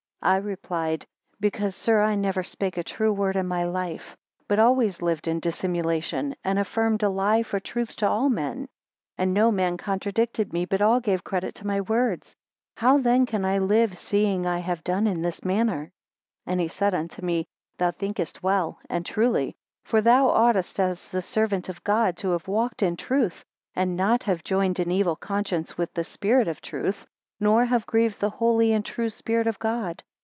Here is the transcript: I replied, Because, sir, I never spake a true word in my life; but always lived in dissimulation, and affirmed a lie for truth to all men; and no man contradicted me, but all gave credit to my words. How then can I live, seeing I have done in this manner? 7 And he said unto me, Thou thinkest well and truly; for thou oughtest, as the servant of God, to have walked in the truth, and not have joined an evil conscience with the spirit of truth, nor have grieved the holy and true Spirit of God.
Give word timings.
I 0.23 0.35
replied, 0.35 1.07
Because, 1.39 1.75
sir, 1.75 2.03
I 2.03 2.13
never 2.13 2.43
spake 2.43 2.77
a 2.77 2.83
true 2.83 3.11
word 3.11 3.35
in 3.35 3.47
my 3.47 3.63
life; 3.63 4.15
but 4.47 4.59
always 4.59 5.01
lived 5.01 5.27
in 5.27 5.39
dissimulation, 5.39 6.35
and 6.43 6.59
affirmed 6.59 7.01
a 7.01 7.09
lie 7.09 7.41
for 7.41 7.59
truth 7.59 7.95
to 7.95 8.07
all 8.07 8.29
men; 8.29 8.67
and 9.17 9.33
no 9.33 9.51
man 9.51 9.77
contradicted 9.77 10.53
me, 10.53 10.65
but 10.65 10.79
all 10.79 10.99
gave 10.99 11.23
credit 11.23 11.55
to 11.55 11.65
my 11.65 11.81
words. 11.81 12.35
How 12.77 12.99
then 12.99 13.25
can 13.25 13.43
I 13.43 13.57
live, 13.57 13.97
seeing 13.97 14.45
I 14.45 14.59
have 14.59 14.83
done 14.83 15.07
in 15.07 15.23
this 15.23 15.43
manner? 15.43 15.85
7 16.45 16.51
And 16.51 16.61
he 16.61 16.67
said 16.67 16.93
unto 16.93 17.25
me, 17.25 17.47
Thou 17.79 17.89
thinkest 17.89 18.43
well 18.43 18.77
and 18.91 19.03
truly; 19.03 19.55
for 19.85 20.01
thou 20.01 20.27
oughtest, 20.27 20.79
as 20.79 21.09
the 21.09 21.23
servant 21.23 21.67
of 21.67 21.83
God, 21.83 22.15
to 22.17 22.29
have 22.33 22.47
walked 22.47 22.83
in 22.83 22.93
the 22.93 22.97
truth, 23.01 23.43
and 23.75 23.95
not 23.97 24.21
have 24.25 24.43
joined 24.43 24.77
an 24.79 24.91
evil 24.91 25.15
conscience 25.15 25.79
with 25.79 25.91
the 25.95 26.03
spirit 26.03 26.47
of 26.47 26.61
truth, 26.61 27.07
nor 27.39 27.65
have 27.65 27.87
grieved 27.87 28.19
the 28.19 28.29
holy 28.29 28.71
and 28.71 28.85
true 28.85 29.09
Spirit 29.09 29.47
of 29.47 29.57
God. 29.57 30.03